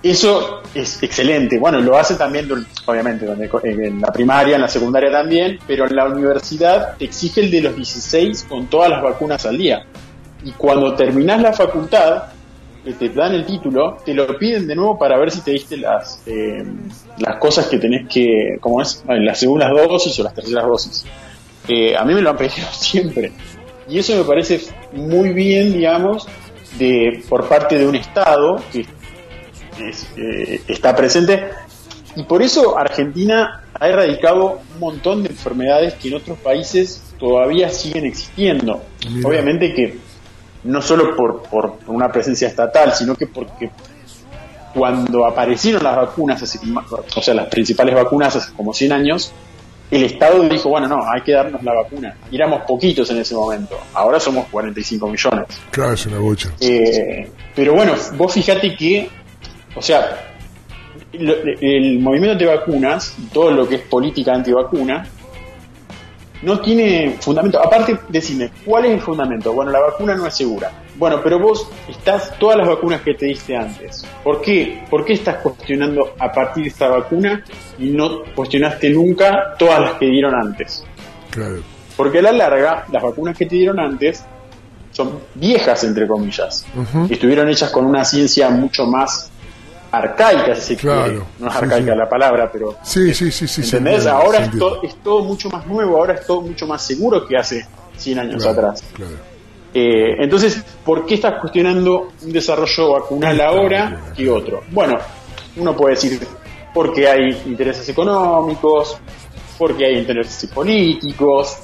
eso 0.03 0.61
es 0.73 1.01
excelente. 1.03 1.59
Bueno, 1.59 1.79
lo 1.79 1.95
hace 1.97 2.15
también, 2.15 2.50
obviamente, 2.88 3.25
donde, 3.25 3.50
en 3.63 4.01
la 4.01 4.07
primaria, 4.07 4.55
en 4.55 4.61
la 4.61 4.67
secundaria 4.67 5.11
también, 5.11 5.59
pero 5.67 5.85
en 5.85 5.95
la 5.95 6.05
universidad 6.05 6.97
te 6.97 7.05
exige 7.05 7.41
el 7.41 7.51
de 7.51 7.61
los 7.61 7.75
16 7.75 8.45
con 8.50 8.65
todas 8.67 8.89
las 8.89 9.03
vacunas 9.03 9.45
al 9.45 9.57
día. 9.57 9.85
Y 10.43 10.51
cuando 10.51 10.95
terminás 10.95 11.41
la 11.41 11.53
facultad, 11.53 12.24
que 12.83 12.93
te 12.93 13.10
dan 13.10 13.33
el 13.33 13.45
título, 13.45 13.98
te 14.03 14.13
lo 14.13 14.27
piden 14.38 14.67
de 14.67 14.75
nuevo 14.75 14.98
para 14.98 15.17
ver 15.17 15.29
si 15.29 15.41
te 15.41 15.51
diste 15.51 15.77
las, 15.77 16.21
eh, 16.25 16.63
las 17.19 17.38
cosas 17.38 17.67
que 17.67 17.77
tenés 17.77 18.07
que, 18.07 18.57
¿cómo 18.60 18.81
es? 18.81 19.03
Ay, 19.07 19.24
Las 19.24 19.39
segundas 19.39 19.69
dosis 19.71 20.19
o 20.19 20.24
las 20.24 20.33
terceras 20.33 20.65
dosis. 20.65 21.05
Eh, 21.67 21.95
a 21.95 22.03
mí 22.03 22.13
me 22.13 22.21
lo 22.21 22.31
han 22.31 22.38
pedido 22.38 22.67
siempre. 22.71 23.31
Y 23.88 24.00
eso 24.00 24.15
me 24.15 24.24
parece 24.24 24.62
muy 24.93 25.33
bien, 25.33 25.74
digamos, 25.74 26.27
de 26.79 27.24
por 27.29 27.48
parte 27.48 27.77
de 27.77 27.88
un 27.88 27.95
Estado 27.95 28.57
que 28.71 28.86
es, 29.79 30.07
eh, 30.17 30.62
está 30.67 30.95
presente. 30.95 31.50
Y 32.15 32.24
por 32.24 32.41
eso 32.41 32.77
Argentina 32.77 33.63
ha 33.79 33.88
erradicado 33.88 34.60
un 34.74 34.79
montón 34.79 35.24
de 35.24 35.29
enfermedades 35.29 35.93
que 35.95 36.10
en 36.10 36.15
otros 36.15 36.38
países 36.39 37.01
todavía 37.19 37.69
siguen 37.69 38.05
existiendo. 38.05 38.81
Mira. 39.10 39.27
Obviamente 39.27 39.74
que 39.74 39.98
no 40.63 40.82
solo 40.82 41.15
por, 41.15 41.44
por 41.44 41.74
una 41.88 42.12
presencia 42.12 42.48
estatal, 42.48 42.94
sino 42.94 43.15
que 43.15 43.27
porque 43.27 43.70
cuando 44.74 45.25
aparecieron 45.25 45.84
las 45.84 45.96
vacunas, 45.96 46.41
hace 46.41 46.60
o 47.15 47.22
sea, 47.22 47.34
las 47.34 47.48
principales 47.48 47.94
vacunas 47.96 48.36
hace 48.36 48.53
como 48.53 48.74
100 48.74 48.91
años, 48.94 49.32
el 49.89 50.03
Estado 50.03 50.41
dijo, 50.48 50.70
bueno, 50.70 50.88
no, 50.88 51.01
hay 51.12 51.22
que 51.22 51.34
darnos 51.34 51.62
la 51.63 51.74
vacuna. 51.74 52.15
Y 52.32 52.36
éramos 52.38 52.62
poquitos 52.62 53.10
en 53.12 53.18
ese 53.18 53.36
momento, 53.36 53.77
ahora 53.94 54.20
somos 54.22 54.48
45 54.50 55.08
millones. 55.10 55.46
Claro, 55.70 55.94
es 55.94 56.06
una 56.06 56.20
bocha. 56.20 56.50
Eh, 56.62 57.30
pero 57.53 57.74
bueno, 57.74 57.94
vos 58.15 58.34
fíjate 58.34 58.74
que, 58.77 59.10
o 59.75 59.82
sea, 59.82 60.34
lo- 61.13 61.36
el 61.60 62.00
movimiento 62.00 62.32
antivacunas, 62.34 63.15
todo 63.34 63.51
lo 63.51 63.68
que 63.68 63.75
es 63.75 63.82
política 63.82 64.34
antivacuna, 64.34 65.06
no 66.41 66.60
tiene 66.60 67.17
fundamento. 67.19 67.60
Aparte, 67.60 67.98
decime, 68.10 68.51
¿cuál 68.65 68.86
es 68.86 68.91
el 68.93 69.01
fundamento? 69.01 69.53
Bueno, 69.53 69.71
la 69.71 69.79
vacuna 69.79 70.15
no 70.15 70.27
es 70.27 70.36
segura. 70.36 70.71
Bueno, 70.95 71.21
pero 71.24 71.39
vos 71.39 71.67
estás, 71.88 72.38
todas 72.38 72.57
las 72.57 72.67
vacunas 72.67 73.01
que 73.01 73.13
te 73.13 73.27
diste 73.27 73.55
antes, 73.55 74.05
¿por 74.24 74.41
qué? 74.41 74.83
¿Por 74.89 75.05
qué 75.05 75.13
estás 75.13 75.38
cuestionando 75.38 76.13
a 76.19 76.31
partir 76.31 76.63
de 76.63 76.69
esta 76.69 76.89
vacuna 76.89 77.43
y 77.79 77.89
no 77.89 78.24
cuestionaste 78.36 78.89
nunca 78.89 79.55
todas 79.57 79.79
las 79.79 79.93
que 79.93 80.05
dieron 80.07 80.36
antes? 80.36 80.83
Claro. 81.29 81.62
Porque 81.95 82.19
a 82.19 82.21
la 82.21 82.31
larga, 82.31 82.86
las 82.91 83.01
vacunas 83.01 83.38
que 83.38 83.45
te 83.45 83.55
dieron 83.55 83.79
antes 83.79 84.24
son 84.91 85.19
viejas, 85.36 85.83
entre 85.83 86.07
comillas. 86.07 86.65
Estuvieron 87.10 87.50
hechas 87.50 87.71
con 87.71 87.86
una 87.86 88.03
ciencia 88.03 88.50
mucho 88.50 88.86
más 88.86 89.30
arcaica, 89.91 90.55
si 90.55 90.75
Claro, 90.75 91.03
quiere. 91.03 91.19
No 91.39 91.48
es 91.48 91.53
sí, 91.53 91.60
arcaica 91.60 91.91
sí. 91.93 91.98
la 91.98 92.10
palabra, 92.10 92.50
pero... 92.51 92.77
Sí, 92.83 93.13
sí, 93.13 93.31
sí, 93.31 93.48
sí. 93.48 93.62
¿Entendés? 93.62 94.05
ahora 94.07 94.39
es, 94.45 94.51
to- 94.57 94.81
es 94.83 94.95
todo 95.03 95.24
mucho 95.24 95.50
más 95.50 95.65
nuevo, 95.67 95.98
ahora 95.98 96.13
es 96.15 96.25
todo 96.25 96.41
mucho 96.41 96.65
más 96.67 96.81
seguro 96.81 97.27
que 97.27 97.38
hace 97.38 97.65
100 97.98 98.19
años 98.19 98.43
Claro, 98.43 98.67
atrás. 98.67 98.83
Claro. 98.93 99.12
Eh, 99.74 100.15
entonces, 100.24 100.62
¿por 100.83 101.05
qué 101.05 101.15
estás 101.15 101.39
cuestionando 101.39 102.10
un 102.21 102.31
desarrollo 102.33 102.91
vacunal 102.93 103.39
ahora 103.41 104.01
que 104.15 104.29
otro? 104.29 104.63
Bueno, 104.71 104.98
uno 105.57 105.75
puede 105.75 105.95
decir 105.95 106.19
porque 106.74 107.07
hay 107.07 107.41
intereses 107.45 107.88
económicos, 107.88 108.98
porque 109.57 109.86
hay 109.86 109.98
intereses 110.00 110.50
políticos, 110.50 111.57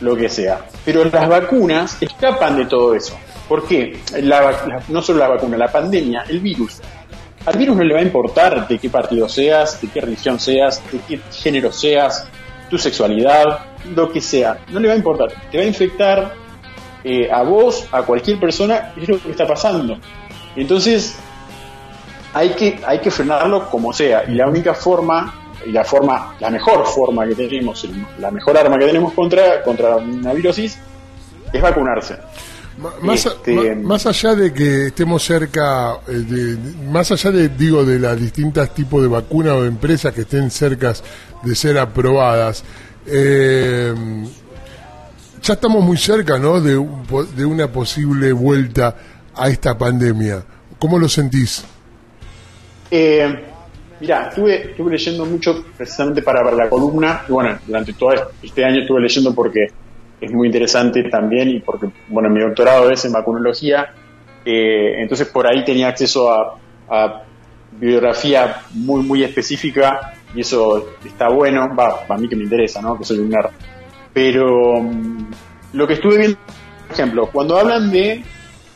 lo 0.00 0.16
que 0.16 0.28
sea. 0.28 0.66
Pero 0.84 1.04
las 1.04 1.28
vacunas 1.28 1.96
escapan 2.02 2.56
de 2.56 2.66
todo 2.66 2.94
eso. 2.94 3.14
¿Por 3.48 3.66
qué? 3.66 3.98
La 4.22 4.42
vac- 4.42 4.66
la- 4.66 4.82
no 4.88 5.00
solo 5.02 5.18
la 5.20 5.28
vacuna, 5.28 5.56
la 5.56 5.70
pandemia, 5.70 6.24
el 6.28 6.40
virus. 6.40 6.80
Al 7.46 7.58
virus 7.58 7.76
no 7.76 7.84
le 7.84 7.92
va 7.92 8.00
a 8.00 8.02
importar 8.02 8.66
de 8.66 8.78
qué 8.78 8.88
partido 8.88 9.28
seas, 9.28 9.80
de 9.80 9.88
qué 9.88 10.00
religión 10.00 10.40
seas, 10.40 10.82
de 10.90 10.98
qué 11.00 11.20
género 11.32 11.70
seas, 11.72 12.26
tu 12.70 12.78
sexualidad, 12.78 13.66
lo 13.94 14.10
que 14.10 14.20
sea. 14.20 14.58
No 14.70 14.80
le 14.80 14.88
va 14.88 14.94
a 14.94 14.96
importar. 14.96 15.28
Te 15.50 15.58
va 15.58 15.64
a 15.64 15.66
infectar 15.66 16.34
eh, 17.04 17.30
a 17.30 17.42
vos, 17.42 17.86
a 17.92 18.02
cualquier 18.02 18.40
persona, 18.40 18.94
es 18.96 19.08
lo 19.08 19.20
que 19.20 19.30
está 19.30 19.46
pasando. 19.46 19.98
Entonces, 20.56 21.16
hay 22.32 22.50
que, 22.50 22.80
hay 22.86 23.00
que 23.00 23.10
frenarlo 23.10 23.68
como 23.68 23.92
sea. 23.92 24.24
Y 24.26 24.32
la 24.32 24.48
única 24.48 24.72
forma, 24.72 25.34
y 25.66 25.70
la 25.70 25.84
forma, 25.84 26.34
la 26.40 26.48
mejor 26.48 26.86
forma 26.86 27.26
que 27.26 27.34
tenemos, 27.34 27.86
la 28.18 28.30
mejor 28.30 28.56
arma 28.56 28.78
que 28.78 28.86
tenemos 28.86 29.12
contra, 29.12 29.62
contra 29.62 29.96
una 29.96 30.32
virosis, 30.32 30.78
es 31.52 31.62
vacunarse. 31.62 32.16
Más, 33.02 33.24
Este- 33.24 33.76
más 33.76 34.04
allá 34.04 34.34
de 34.34 34.52
que 34.52 34.86
estemos 34.88 35.22
cerca, 35.22 35.92
eh, 36.08 36.12
de, 36.12 36.58
más 36.90 37.10
allá 37.12 37.30
de, 37.30 37.48
digo, 37.50 37.84
de 37.84 38.00
las 38.00 38.18
distintas 38.18 38.74
tipos 38.74 39.00
de 39.00 39.08
vacunas 39.08 39.52
o 39.52 39.64
empresas 39.64 40.12
que 40.12 40.22
estén 40.22 40.50
cerca 40.50 40.92
de 41.44 41.54
ser 41.54 41.78
aprobadas, 41.78 42.64
eh, 43.06 43.94
ya 45.40 45.54
estamos 45.54 45.84
muy 45.84 45.96
cerca, 45.96 46.38
¿no? 46.38 46.60
De, 46.60 46.72
de 47.36 47.44
una 47.44 47.68
posible 47.68 48.32
vuelta 48.32 48.96
a 49.36 49.48
esta 49.48 49.78
pandemia. 49.78 50.42
¿Cómo 50.78 50.98
lo 50.98 51.08
sentís? 51.08 51.64
Eh, 52.90 53.44
mirá, 54.00 54.28
estuve, 54.30 54.70
estuve 54.70 54.90
leyendo 54.92 55.24
mucho 55.26 55.64
precisamente 55.76 56.22
para, 56.22 56.42
para 56.42 56.56
la 56.56 56.68
columna, 56.68 57.22
y 57.28 57.32
bueno, 57.32 57.56
durante 57.66 57.92
todo 57.92 58.10
este 58.42 58.64
año 58.64 58.80
estuve 58.80 59.00
leyendo 59.00 59.32
porque 59.32 59.68
es 60.24 60.32
muy 60.32 60.46
interesante 60.48 61.02
también 61.04 61.48
y 61.50 61.60
porque, 61.60 61.88
bueno, 62.08 62.28
mi 62.30 62.40
doctorado 62.40 62.90
es 62.90 63.04
en 63.04 63.12
vacunología, 63.12 63.92
eh, 64.44 64.96
entonces 64.98 65.28
por 65.28 65.46
ahí 65.46 65.64
tenía 65.64 65.88
acceso 65.88 66.32
a, 66.32 66.58
a 66.88 67.22
bibliografía 67.72 68.62
muy, 68.72 69.02
muy 69.02 69.24
específica 69.24 70.14
y 70.34 70.40
eso 70.40 70.94
está 71.04 71.28
bueno, 71.28 71.74
va, 71.74 72.06
para 72.06 72.20
mí 72.20 72.28
que 72.28 72.36
me 72.36 72.44
interesa, 72.44 72.80
¿no? 72.82 72.98
Que 72.98 73.04
soy 73.04 73.18
un 73.18 73.30
nerd. 73.30 73.50
Pero 74.12 74.80
mm, 74.80 75.26
lo 75.72 75.86
que 75.86 75.94
estuve 75.94 76.18
viendo, 76.18 76.38
por 76.86 76.92
ejemplo, 76.92 77.28
cuando 77.32 77.58
hablan 77.58 77.90
de 77.90 78.22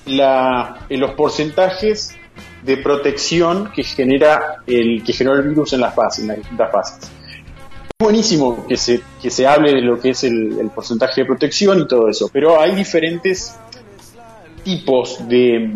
la, 0.06 0.86
en 0.88 1.00
los 1.00 1.12
porcentajes 1.12 2.16
de 2.62 2.76
protección 2.78 3.70
que 3.72 3.82
genera 3.82 4.62
el 4.66 5.02
que 5.04 5.12
generó 5.12 5.36
el 5.36 5.48
virus 5.48 5.72
en 5.72 5.80
las 5.80 5.94
fases, 5.94 6.22
en 6.22 6.28
las 6.28 6.36
distintas 6.38 6.72
fases. 6.72 7.10
Es 8.00 8.04
buenísimo 8.04 8.64
que 8.68 8.76
se, 8.76 9.00
que 9.20 9.28
se 9.28 9.44
hable 9.44 9.72
de 9.74 9.80
lo 9.80 9.98
que 9.98 10.10
es 10.10 10.22
el, 10.22 10.56
el 10.60 10.70
porcentaje 10.70 11.22
de 11.22 11.26
protección 11.26 11.80
y 11.80 11.88
todo 11.88 12.08
eso, 12.08 12.30
pero 12.32 12.60
hay 12.60 12.76
diferentes 12.76 13.56
tipos 14.62 15.26
de... 15.28 15.74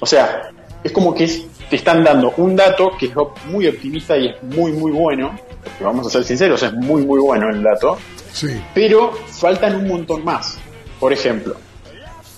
O 0.00 0.06
sea, 0.06 0.48
es 0.82 0.90
como 0.90 1.14
que 1.14 1.24
es- 1.24 1.42
te 1.68 1.76
están 1.76 2.02
dando 2.02 2.32
un 2.38 2.56
dato 2.56 2.92
que 2.98 3.06
es 3.08 3.12
muy 3.50 3.66
optimista 3.68 4.16
y 4.16 4.28
es 4.28 4.42
muy, 4.42 4.72
muy 4.72 4.90
bueno, 4.90 5.38
porque 5.62 5.84
vamos 5.84 6.06
a 6.06 6.10
ser 6.10 6.24
sinceros, 6.24 6.62
es 6.62 6.72
muy, 6.72 7.04
muy 7.04 7.20
bueno 7.20 7.50
el 7.50 7.62
dato, 7.62 7.98
Sí, 8.32 8.48
pero 8.74 9.12
faltan 9.12 9.76
un 9.76 9.86
montón 9.88 10.24
más. 10.24 10.56
Por 10.98 11.12
ejemplo, 11.12 11.56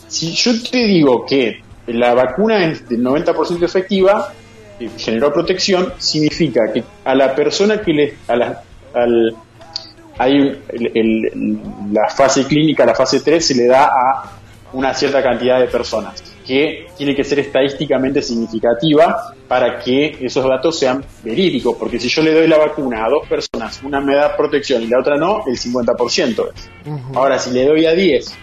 si 0.09 0.33
yo 0.33 0.51
te 0.69 0.79
digo 0.79 1.25
que 1.25 1.63
la 1.87 2.13
vacuna 2.13 2.67
es 2.67 2.89
del 2.89 3.05
90% 3.05 3.63
efectiva, 3.63 4.33
y 4.81 4.89
generó 4.99 5.33
protección, 5.33 5.95
significa 5.99 6.73
que 6.73 6.83
a 7.05 7.15
la 7.15 7.35
persona 7.37 7.81
que 7.81 7.93
le. 7.93 8.15
A 8.29 8.35
la, 8.37 8.63
al, 8.97 9.37
hay 10.19 10.63
el- 10.71 11.59
la 11.93 12.09
fase 12.09 12.45
clínica, 12.47 12.85
la 12.85 12.95
fase 12.95 13.21
3, 13.21 13.45
se 13.45 13.55
le 13.55 13.67
da 13.67 13.85
a 13.87 14.33
una 14.73 14.93
cierta 14.95 15.23
cantidad 15.23 15.61
de 15.61 15.67
personas, 15.69 16.23
que 16.47 16.87
tiene 16.97 17.15
que 17.15 17.25
ser 17.25 17.39
estadísticamente 17.39 18.21
significativa 18.23 19.35
para 19.49 19.79
que 19.79 20.17
esos 20.21 20.45
datos 20.49 20.79
sean 20.79 21.05
verídicos, 21.23 21.77
porque 21.79 21.99
si 22.01 22.09
yo 22.09 22.23
le 22.23 22.33
doy 22.35 22.47
la 22.49 22.59
vacuna 22.59 23.05
a 23.05 23.09
dos 23.09 23.27
personas, 23.29 23.81
una 23.83 24.01
me 24.01 24.15
da 24.15 24.37
protección 24.37 24.83
y 24.83 24.87
la 24.89 24.99
otra 25.01 25.17
no, 25.17 25.43
el 25.47 25.57
50% 25.57 26.51
es. 26.55 26.71
Ahora, 27.17 27.39
si 27.39 27.51
le 27.53 27.65
doy 27.65 27.87
a 27.87 27.93
10, 27.93 28.35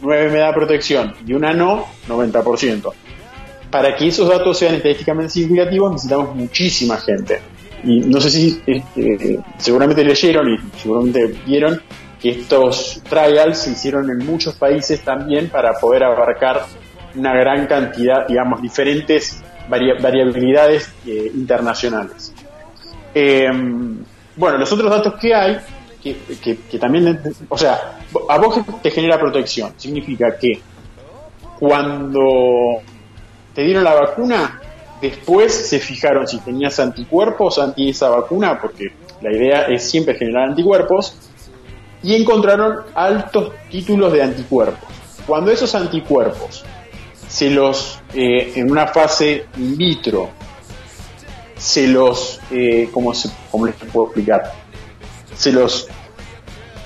9 0.00 0.30
me 0.30 0.38
da 0.38 0.52
protección 0.54 1.14
y 1.26 1.34
una 1.34 1.52
no, 1.52 1.86
90%. 2.08 2.92
Para 3.70 3.94
que 3.96 4.08
esos 4.08 4.28
datos 4.28 4.58
sean 4.58 4.74
estadísticamente 4.74 5.30
significativos 5.30 5.92
necesitamos 5.92 6.34
muchísima 6.34 6.96
gente. 6.98 7.40
Y 7.84 8.00
no 8.00 8.20
sé 8.20 8.30
si 8.30 8.62
eh, 8.66 9.38
seguramente 9.58 10.04
leyeron 10.04 10.48
y 10.54 10.56
seguramente 10.78 11.34
vieron 11.44 11.80
que 12.20 12.30
estos 12.30 13.02
trials 13.08 13.58
se 13.58 13.72
hicieron 13.72 14.08
en 14.10 14.24
muchos 14.24 14.54
países 14.54 15.02
también 15.02 15.48
para 15.48 15.72
poder 15.74 16.04
abarcar 16.04 16.62
una 17.16 17.34
gran 17.34 17.66
cantidad, 17.66 18.26
digamos, 18.28 18.62
diferentes 18.62 19.42
varia- 19.68 19.96
variabilidades 20.00 20.88
eh, 21.06 21.30
internacionales. 21.34 22.32
Eh, 23.14 23.50
bueno, 24.36 24.56
los 24.58 24.72
otros 24.72 24.88
datos 24.88 25.14
que 25.20 25.34
hay, 25.34 25.58
que- 26.02 26.16
que 26.70 26.78
también, 26.78 27.20
o 27.48 27.58
sea, 27.58 27.98
a 28.28 28.38
vos 28.38 28.60
te 28.80 28.90
genera 28.92 29.18
protección, 29.18 29.72
significa 29.76 30.36
que 30.40 30.60
cuando 31.58 32.80
te 33.54 33.62
dieron 33.62 33.84
la 33.84 33.94
vacuna, 33.94 34.60
después 35.02 35.52
se 35.52 35.80
fijaron 35.80 36.26
si 36.26 36.38
tenías 36.38 36.78
anticuerpos 36.78 37.58
anti 37.58 37.90
esa 37.90 38.08
vacuna, 38.08 38.58
porque 38.60 38.92
la 39.20 39.32
idea 39.32 39.62
es 39.62 39.82
siempre 39.90 40.14
generar 40.14 40.48
anticuerpos, 40.48 41.16
y 42.04 42.14
encontraron 42.14 42.82
altos 42.94 43.52
títulos 43.70 44.12
de 44.12 44.22
anticuerpos. 44.22 44.88
Cuando 45.26 45.50
esos 45.50 45.74
anticuerpos 45.74 46.64
se 47.28 47.50
los, 47.50 48.00
eh, 48.14 48.52
en 48.56 48.70
una 48.70 48.86
fase 48.86 49.46
in 49.56 49.76
vitro, 49.76 50.30
se 51.56 51.88
los, 51.88 52.40
eh, 52.50 52.88
¿cómo, 52.92 53.12
¿cómo 53.50 53.66
les 53.66 53.74
puedo 53.74 54.06
explicar? 54.06 54.52
Se 55.34 55.52
los 55.52 55.88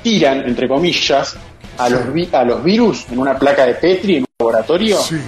tiran, 0.02 0.46
entre 0.46 0.68
comillas, 0.68 1.36
a 1.78 1.88
los, 1.88 2.02
a 2.32 2.44
los 2.44 2.64
virus 2.64 3.06
en 3.10 3.18
una 3.18 3.38
placa 3.38 3.66
de 3.66 3.74
Petri 3.74 4.16
en 4.16 4.22
un 4.22 4.28
laboratorio, 4.38 4.98
sí, 4.98 5.20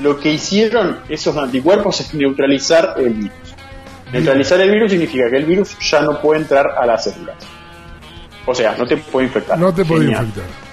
lo 0.00 0.18
que 0.18 0.32
hicieron 0.32 0.98
esos 1.08 1.36
anticuerpos 1.36 2.00
es 2.00 2.14
neutralizar 2.14 2.94
el 2.98 3.14
virus. 3.14 3.54
Neutralizar 4.12 4.60
el 4.60 4.70
virus 4.70 4.90
significa 4.90 5.30
que 5.30 5.36
el 5.36 5.44
virus 5.44 5.76
ya 5.78 6.02
no 6.02 6.20
puede 6.20 6.40
entrar 6.40 6.66
a 6.78 6.86
las 6.86 7.04
células. 7.04 7.36
O 8.46 8.54
sea, 8.54 8.76
no 8.76 8.86
te 8.86 8.96
puede 8.96 9.26
infectar. 9.26 9.58
no 9.58 9.72
te 9.72 9.84
Genial. 9.84 10.26
infectar. 10.26 10.64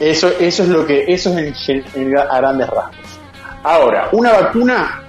Eso, 0.00 0.30
eso 0.38 0.62
es 0.62 0.68
lo 0.68 0.86
que, 0.86 1.04
eso 1.08 1.36
es 1.38 1.68
en 1.68 2.18
a 2.18 2.36
grandes 2.38 2.68
rasgos. 2.68 2.96
Ahora, 3.62 4.08
una 4.12 4.32
vacuna, 4.32 5.02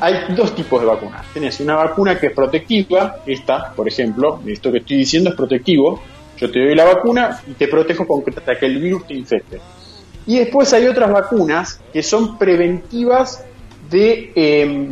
hay 0.00 0.34
dos 0.34 0.54
tipos 0.54 0.80
de 0.80 0.86
vacunas. 0.86 1.26
Tenés 1.34 1.60
una 1.60 1.76
vacuna 1.76 2.18
que 2.18 2.28
es 2.28 2.32
protectiva, 2.32 3.16
esta, 3.26 3.72
por 3.72 3.86
ejemplo, 3.86 4.40
esto 4.46 4.72
que 4.72 4.78
estoy 4.78 4.98
diciendo 4.98 5.30
es 5.30 5.36
protectivo. 5.36 6.02
Yo 6.38 6.50
te 6.50 6.60
doy 6.60 6.74
la 6.74 6.84
vacuna 6.84 7.40
y 7.46 7.52
te 7.52 7.68
protejo 7.68 8.06
contra 8.06 8.58
que 8.58 8.66
el 8.66 8.78
virus 8.78 9.06
te 9.06 9.14
infecte. 9.14 9.60
Y 10.26 10.38
después 10.38 10.72
hay 10.72 10.86
otras 10.86 11.10
vacunas 11.10 11.80
que 11.92 12.02
son 12.02 12.38
preventivas 12.38 13.44
de, 13.90 14.32
eh, 14.34 14.88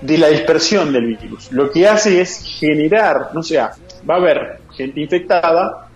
de 0.00 0.18
la 0.18 0.28
dispersión 0.28 0.92
del 0.92 1.06
virus. 1.16 1.50
Lo 1.52 1.70
que 1.70 1.88
hace 1.88 2.20
es 2.20 2.40
generar, 2.60 3.30
no 3.34 3.42
sea, 3.42 3.72
va 4.08 4.14
a 4.14 4.18
haber 4.18 4.60
gente 4.76 5.00
infectada, 5.00 5.88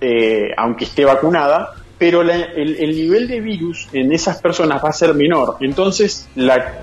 eh, 0.00 0.50
aunque 0.56 0.84
esté 0.84 1.04
vacunada, 1.04 1.74
pero 1.98 2.22
la- 2.22 2.34
el, 2.36 2.76
el 2.76 2.90
nivel 2.94 3.26
de 3.26 3.40
virus 3.40 3.88
en 3.92 4.12
esas 4.12 4.40
personas 4.42 4.84
va 4.84 4.90
a 4.90 4.92
ser 4.92 5.14
menor. 5.14 5.56
Entonces, 5.60 6.28
la, 6.34 6.74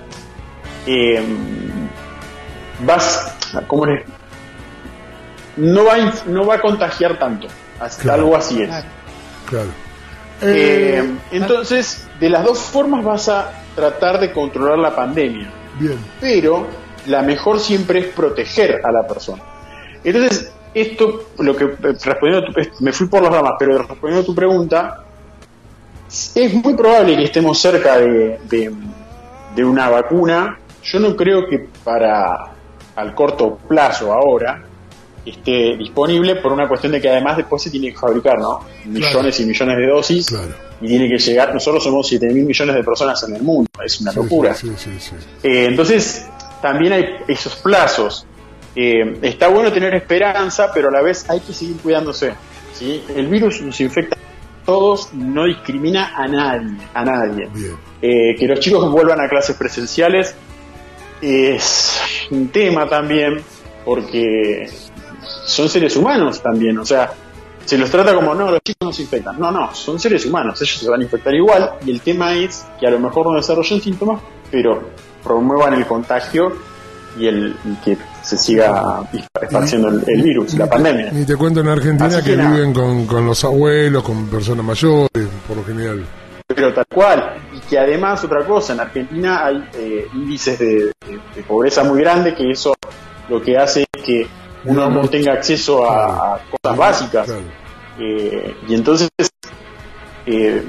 eh, 0.86 1.22
vas, 2.84 3.32
¿cómo 3.68 3.86
le- 3.86 4.04
no 5.56 5.84
va, 5.84 5.94
no 6.26 6.44
va 6.46 6.56
a 6.56 6.60
contagiar 6.60 7.18
tanto, 7.18 7.46
Claro. 8.00 8.22
algo 8.22 8.36
así 8.36 8.62
es. 8.62 8.70
Claro. 9.46 9.68
Eh, 10.42 11.00
Eh, 11.02 11.10
entonces, 11.32 12.06
de 12.20 12.28
las 12.30 12.44
dos 12.44 12.58
formas 12.58 13.04
vas 13.04 13.28
a 13.28 13.52
tratar 13.74 14.20
de 14.20 14.32
controlar 14.32 14.78
la 14.78 14.94
pandemia, 14.94 15.48
bien. 15.78 15.98
pero 16.20 16.66
la 17.06 17.22
mejor 17.22 17.60
siempre 17.60 18.00
es 18.00 18.06
proteger 18.06 18.80
a 18.84 18.90
la 18.92 19.06
persona. 19.06 19.42
Entonces, 20.02 20.52
esto, 20.74 21.28
lo 21.38 21.56
que 21.56 21.66
respondiendo 21.80 22.38
a 22.38 22.52
tu- 22.52 22.84
me 22.84 22.92
fui 22.92 23.06
por 23.06 23.22
las 23.22 23.32
ramas, 23.32 23.52
pero 23.58 23.78
respondiendo 23.78 24.20
a 24.22 24.24
tu 24.24 24.34
pregunta, 24.34 25.04
es 26.34 26.54
muy 26.54 26.74
probable 26.74 27.16
que 27.16 27.24
estemos 27.24 27.58
cerca 27.58 27.96
de, 27.98 28.38
de- 28.48 28.72
de 29.54 29.64
una 29.64 29.88
vacuna. 29.88 30.58
Yo 30.82 31.00
no 31.00 31.16
creo 31.16 31.46
que 31.48 31.68
para 31.82 32.50
al 32.96 33.14
corto 33.14 33.56
plazo 33.68 34.12
ahora 34.12 34.62
esté 35.26 35.76
disponible 35.76 36.36
por 36.36 36.52
una 36.52 36.68
cuestión 36.68 36.92
de 36.92 37.00
que 37.00 37.08
además 37.08 37.36
después 37.38 37.62
se 37.62 37.70
tiene 37.70 37.90
que 37.92 37.98
fabricar, 37.98 38.38
¿no? 38.38 38.60
Millones 38.84 39.40
y 39.40 39.46
millones 39.46 39.76
de 39.78 39.86
dosis 39.86 40.26
Claro. 40.26 40.54
y 40.80 40.86
tiene 40.88 41.08
que 41.08 41.18
llegar. 41.18 41.52
Nosotros 41.54 41.82
somos 41.82 42.06
7 42.08 42.26
mil 42.26 42.44
millones 42.44 42.74
de 42.74 42.84
personas 42.84 43.22
en 43.28 43.36
el 43.36 43.42
mundo, 43.42 43.68
es 43.84 44.00
una 44.00 44.10
Sí, 44.12 44.16
locura. 44.16 44.54
Sí, 44.54 44.70
sí, 44.76 44.90
sí. 44.98 45.14
Eh, 45.42 45.66
entonces, 45.66 46.26
también 46.60 46.92
hay 46.92 47.04
esos 47.28 47.56
plazos. 47.56 48.26
Eh, 48.76 49.18
está 49.22 49.48
bueno 49.48 49.72
tener 49.72 49.94
esperanza, 49.94 50.70
pero 50.74 50.88
a 50.88 50.90
la 50.92 51.00
vez 51.00 51.24
hay 51.30 51.40
que 51.40 51.52
seguir 51.52 51.76
cuidándose. 51.78 52.34
¿sí? 52.74 53.02
El 53.16 53.28
virus 53.28 53.62
nos 53.62 53.80
infecta 53.80 54.16
a 54.16 54.64
todos, 54.66 55.14
no 55.14 55.44
discrimina 55.46 56.12
a 56.16 56.26
nadie, 56.26 56.76
a 56.92 57.04
nadie. 57.04 57.48
Eh, 58.02 58.34
que 58.38 58.46
los 58.48 58.58
chicos 58.60 58.90
vuelvan 58.90 59.20
a 59.20 59.28
clases 59.28 59.56
presenciales 59.56 60.34
es 61.22 62.00
un 62.30 62.48
tema 62.48 62.88
también, 62.88 63.40
porque 63.84 64.68
son 65.44 65.68
seres 65.68 65.96
humanos 65.96 66.40
también, 66.42 66.78
o 66.78 66.84
sea, 66.84 67.10
se 67.64 67.78
los 67.78 67.90
trata 67.90 68.14
como, 68.14 68.34
no, 68.34 68.50
los 68.50 68.60
chicos 68.62 68.88
no 68.88 68.92
se 68.92 69.02
infectan. 69.02 69.38
No, 69.40 69.50
no, 69.50 69.74
son 69.74 69.98
seres 69.98 70.26
humanos, 70.26 70.60
ellos 70.60 70.78
se 70.78 70.88
van 70.90 71.00
a 71.00 71.04
infectar 71.04 71.34
igual, 71.34 71.72
y 71.84 71.90
el 71.92 72.00
tema 72.00 72.34
es 72.34 72.64
que 72.78 72.86
a 72.86 72.90
lo 72.90 72.98
mejor 72.98 73.26
no 73.26 73.34
desarrollan 73.36 73.80
síntomas, 73.80 74.20
pero 74.50 74.82
promuevan 75.22 75.74
el 75.74 75.86
contagio 75.86 76.52
y, 77.18 77.26
el, 77.26 77.56
y 77.64 77.74
que 77.84 77.96
se 78.22 78.36
siga 78.36 79.02
esparciendo 79.40 79.88
el, 79.88 80.02
el 80.06 80.22
virus, 80.22 80.54
la 80.54 80.68
pandemia. 80.68 81.10
Ni 81.12 81.24
te 81.24 81.36
cuento 81.36 81.60
en 81.60 81.68
Argentina 81.68 82.06
Así 82.18 82.22
que, 82.22 82.36
viven 82.36 82.72
con, 82.74 83.06
con 83.06 83.24
los 83.26 83.42
abuelos, 83.44 84.02
con 84.02 84.26
personas 84.26 84.64
mayores, 84.64 85.28
por 85.48 85.56
lo 85.56 85.64
general. 85.64 86.04
Pero 86.46 86.74
tal 86.74 86.84
cual, 86.92 87.36
y 87.56 87.60
que 87.60 87.78
además 87.78 88.22
otra 88.24 88.44
cosa, 88.46 88.74
en 88.74 88.80
Argentina 88.80 89.46
hay 89.46 89.64
eh, 89.74 90.06
índices 90.12 90.58
de, 90.58 90.66
de- 90.66 90.92
de 91.34 91.42
pobreza 91.46 91.82
muy 91.84 92.00
grandes, 92.00 92.34
que 92.34 92.50
eso 92.50 92.74
lo 93.30 93.40
que 93.42 93.56
hace 93.56 93.86
es 93.90 94.02
que 94.02 94.26
uno 94.64 94.90
no 94.90 95.08
tenga 95.08 95.32
acceso 95.32 95.88
a, 95.88 96.40
cosas 96.50 96.76
básicas. 96.76 97.28
Eh, 97.98 98.56
y 98.66 98.74
entonces 98.74 99.08
eh, 100.26 100.64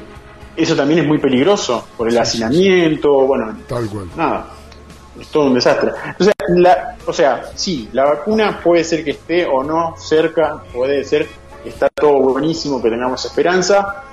eso 0.56 0.76
también 0.76 1.02
es 1.02 1.08
muy 1.08 1.18
peligroso 1.18 1.88
por 1.98 2.08
el 2.08 2.18
hacinamiento, 2.18 3.26
bueno, 3.26 3.58
Tal 3.68 3.88
cual. 3.88 4.10
nada, 4.16 4.48
es 5.20 5.28
todo 5.28 5.48
un 5.48 5.54
desastre. 5.54 5.92
O 6.20 6.24
sea, 6.24 6.34
la, 6.50 6.98
o 7.06 7.14
sea, 7.14 7.44
sí, 7.56 7.90
la 7.94 8.06
vacuna 8.06 8.60
puede 8.64 8.84
ser 8.84 9.04
que 9.04 9.12
esté 9.12 9.46
o 9.46 9.64
no 9.64 9.96
cerca, 9.98 10.64
puede 10.74 11.04
ser 11.04 11.28
que 11.64 11.70
está 11.70 11.90
todo 11.90 12.20
buenísimo, 12.20 12.82
que 12.82 12.90
tengamos 12.90 13.26
esperanza, 13.26 14.04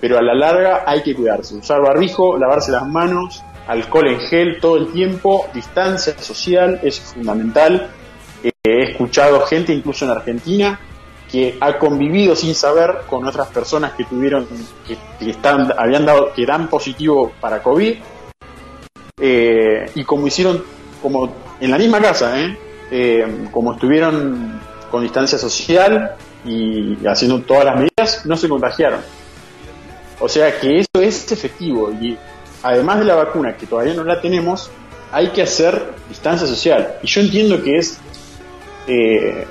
pero 0.00 0.18
a 0.18 0.22
la 0.22 0.34
larga 0.34 0.84
hay 0.86 1.02
que 1.02 1.14
cuidarse, 1.14 1.56
usar 1.56 1.82
barbijo, 1.82 2.38
lavarse 2.38 2.70
las 2.70 2.86
manos, 2.86 3.42
alcohol 3.66 4.08
en 4.08 4.20
gel 4.20 4.60
todo 4.60 4.76
el 4.76 4.92
tiempo, 4.92 5.46
distancia 5.52 6.16
social 6.18 6.80
es 6.82 7.00
fundamental. 7.00 7.90
Escuchado 9.00 9.40
gente, 9.46 9.72
incluso 9.72 10.04
en 10.04 10.10
Argentina, 10.10 10.78
que 11.32 11.56
ha 11.58 11.78
convivido 11.78 12.36
sin 12.36 12.54
saber 12.54 12.98
con 13.08 13.26
otras 13.26 13.48
personas 13.48 13.94
que 13.94 14.04
tuvieron, 14.04 14.46
que, 14.86 14.98
que 15.18 15.30
están, 15.30 15.72
habían 15.78 16.04
dado, 16.04 16.34
que 16.34 16.44
dan 16.44 16.68
positivo 16.68 17.32
para 17.40 17.62
COVID, 17.62 17.94
eh, 19.18 19.90
y 19.94 20.04
como 20.04 20.26
hicieron, 20.26 20.62
como 21.00 21.32
en 21.58 21.70
la 21.70 21.78
misma 21.78 21.98
casa, 21.98 22.38
¿eh? 22.42 22.58
Eh, 22.90 23.46
como 23.50 23.72
estuvieron 23.72 24.60
con 24.90 25.02
distancia 25.02 25.38
social 25.38 26.16
y 26.44 26.98
haciendo 27.06 27.40
todas 27.40 27.64
las 27.64 27.76
medidas, 27.76 28.26
no 28.26 28.36
se 28.36 28.50
contagiaron. 28.50 29.00
O 30.18 30.28
sea 30.28 30.60
que 30.60 30.80
eso 30.80 31.00
es 31.00 31.32
efectivo 31.32 31.90
y 31.90 32.18
además 32.62 32.98
de 32.98 33.06
la 33.06 33.14
vacuna, 33.14 33.56
que 33.56 33.66
todavía 33.66 33.94
no 33.94 34.04
la 34.04 34.20
tenemos, 34.20 34.70
hay 35.10 35.28
que 35.28 35.40
hacer 35.40 35.94
distancia 36.10 36.46
social. 36.46 36.96
Y 37.02 37.06
yo 37.06 37.22
entiendo 37.22 37.62
que 37.62 37.78
es, 37.78 37.98
eh, 38.90 39.46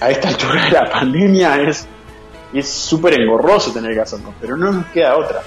a 0.00 0.10
esta 0.10 0.28
altura 0.28 0.64
de 0.64 0.70
la 0.72 0.90
pandemia, 0.90 1.62
es 1.62 1.86
es 2.52 2.68
súper 2.68 3.18
engorroso 3.18 3.72
tener 3.72 3.94
que 3.94 4.00
hacerlo, 4.00 4.34
pero 4.40 4.56
no 4.56 4.72
nos 4.72 4.86
queda 4.86 5.16
otra. 5.16 5.40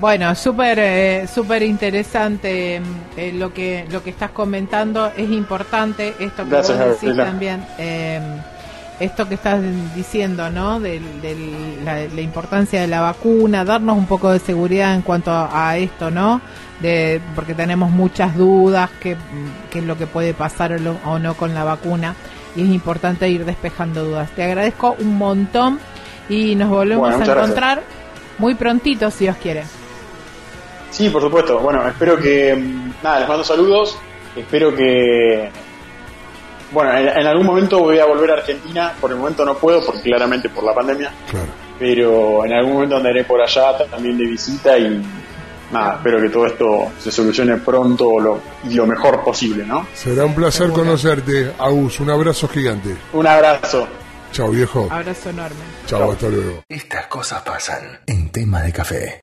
Bueno, 0.00 0.34
súper 0.34 0.78
eh, 0.80 1.26
súper 1.32 1.62
interesante 1.62 2.80
eh, 3.16 3.32
lo 3.34 3.52
que 3.52 3.86
lo 3.90 4.02
que 4.02 4.10
estás 4.10 4.30
comentando. 4.30 5.12
Es 5.16 5.30
importante 5.30 6.14
esto 6.18 6.44
que 6.44 6.50
Gracias, 6.50 6.78
vos 6.78 7.00
decís 7.00 7.16
también. 7.16 7.64
eh, 7.78 8.20
esto 9.00 9.28
que 9.28 9.34
estás 9.34 9.60
diciendo, 9.94 10.48
¿no? 10.50 10.78
De 10.80 11.00
la, 11.84 11.94
la 12.14 12.20
importancia 12.20 12.80
de 12.80 12.86
la 12.86 13.00
vacuna, 13.00 13.64
darnos 13.64 13.96
un 13.96 14.06
poco 14.06 14.30
de 14.30 14.38
seguridad 14.38 14.94
en 14.94 15.02
cuanto 15.02 15.30
a, 15.32 15.70
a 15.70 15.76
esto, 15.78 16.10
¿no? 16.10 16.40
De, 16.80 17.20
porque 17.34 17.54
tenemos 17.54 17.90
muchas 17.90 18.36
dudas, 18.36 18.90
qué 19.00 19.16
qué 19.70 19.78
es 19.80 19.84
lo 19.84 19.96
que 19.96 20.06
puede 20.06 20.34
pasar 20.34 20.72
o, 20.72 20.78
lo- 20.78 20.96
o 21.04 21.18
no 21.18 21.34
con 21.34 21.54
la 21.54 21.64
vacuna. 21.64 22.14
Y 22.54 22.62
es 22.62 22.68
importante 22.68 23.28
ir 23.28 23.44
despejando 23.44 24.04
dudas. 24.04 24.30
Te 24.32 24.42
agradezco 24.44 24.94
un 24.98 25.16
montón 25.16 25.78
y 26.28 26.54
nos 26.54 26.68
volvemos 26.68 27.00
Bueno, 27.08 27.16
a 27.16 27.18
gracias. 27.18 27.36
encontrar 27.38 27.82
muy 28.38 28.54
prontito, 28.54 29.10
si 29.10 29.24
Dios 29.24 29.36
quiere. 29.42 29.62
Sí, 30.90 31.08
por 31.08 31.22
supuesto. 31.22 31.58
Bueno, 31.60 31.86
espero 31.88 32.18
que. 32.18 32.54
mm, 32.54 32.92
Nada, 33.02 33.20
les 33.20 33.28
mando 33.28 33.44
saludos. 33.44 33.96
Espero 34.36 34.74
que. 34.74 35.50
Bueno, 36.72 36.96
en, 36.96 37.08
en 37.08 37.26
algún 37.26 37.46
momento 37.46 37.78
voy 37.80 37.98
a 37.98 38.04
volver 38.06 38.30
a 38.30 38.34
Argentina. 38.34 38.92
Por 39.00 39.10
el 39.10 39.18
momento 39.18 39.44
no 39.44 39.54
puedo, 39.56 39.84
porque 39.84 40.02
claramente 40.02 40.48
por 40.48 40.64
la 40.64 40.74
pandemia. 40.74 41.12
Claro. 41.30 41.48
Pero 41.78 42.44
en 42.44 42.52
algún 42.52 42.74
momento 42.74 42.96
andaré 42.96 43.24
por 43.24 43.40
allá 43.40 43.76
también 43.90 44.16
de 44.18 44.24
visita 44.26 44.78
y. 44.78 45.02
Nada, 45.72 45.94
espero 45.94 46.20
que 46.20 46.28
todo 46.28 46.46
esto 46.46 46.92
se 46.98 47.10
solucione 47.10 47.56
pronto 47.56 48.20
lo, 48.20 48.40
y 48.68 48.74
lo 48.74 48.86
mejor 48.86 49.24
posible, 49.24 49.64
¿no? 49.64 49.86
Será 49.94 50.26
un 50.26 50.34
placer 50.34 50.66
Seguro. 50.66 50.82
conocerte, 50.84 51.50
Agus. 51.58 51.98
Un 52.00 52.10
abrazo 52.10 52.46
gigante. 52.46 52.94
Un 53.14 53.26
abrazo. 53.26 53.88
Chao, 54.32 54.50
viejo. 54.50 54.86
Abrazo 54.90 55.30
enorme. 55.30 55.56
Chao, 55.86 56.12
hasta 56.12 56.28
luego. 56.28 56.62
Estas 56.68 57.06
cosas 57.06 57.40
pasan 57.40 58.00
en 58.06 58.28
tema 58.30 58.60
de 58.60 58.70
café. 58.72 59.22